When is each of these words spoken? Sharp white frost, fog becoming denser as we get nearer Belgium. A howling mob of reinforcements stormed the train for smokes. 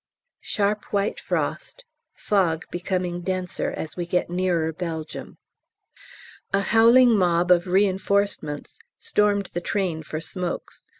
Sharp 0.39 0.85
white 0.85 1.19
frost, 1.19 1.85
fog 2.15 2.65
becoming 2.71 3.21
denser 3.21 3.69
as 3.69 3.95
we 3.95 4.07
get 4.07 4.31
nearer 4.31 4.73
Belgium. 4.73 5.37
A 6.51 6.61
howling 6.61 7.15
mob 7.15 7.51
of 7.51 7.67
reinforcements 7.67 8.79
stormed 8.97 9.51
the 9.53 9.61
train 9.61 10.01
for 10.01 10.19
smokes. 10.19 10.87